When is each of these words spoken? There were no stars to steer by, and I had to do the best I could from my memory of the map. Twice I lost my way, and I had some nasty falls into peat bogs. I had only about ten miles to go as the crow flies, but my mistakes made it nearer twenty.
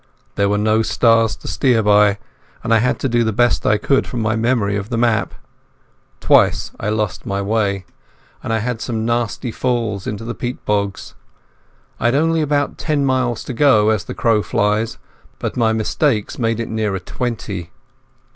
There 0.33 0.49
were 0.49 0.57
no 0.57 0.81
stars 0.81 1.35
to 1.35 1.47
steer 1.47 1.83
by, 1.83 2.17
and 2.63 2.73
I 2.73 2.79
had 2.79 2.97
to 3.01 3.07
do 3.07 3.23
the 3.23 3.31
best 3.31 3.67
I 3.67 3.77
could 3.77 4.07
from 4.07 4.19
my 4.19 4.35
memory 4.35 4.75
of 4.75 4.89
the 4.89 4.97
map. 4.97 5.35
Twice 6.19 6.71
I 6.79 6.89
lost 6.89 7.27
my 7.27 7.39
way, 7.39 7.85
and 8.43 8.51
I 8.51 8.57
had 8.57 8.81
some 8.81 9.05
nasty 9.05 9.51
falls 9.51 10.07
into 10.07 10.25
peat 10.33 10.65
bogs. 10.65 11.13
I 11.99 12.05
had 12.05 12.15
only 12.15 12.41
about 12.41 12.79
ten 12.79 13.05
miles 13.05 13.43
to 13.43 13.53
go 13.53 13.89
as 13.89 14.03
the 14.05 14.15
crow 14.15 14.41
flies, 14.41 14.97
but 15.37 15.55
my 15.55 15.71
mistakes 15.71 16.39
made 16.39 16.59
it 16.59 16.67
nearer 16.69 16.97
twenty. 16.97 17.69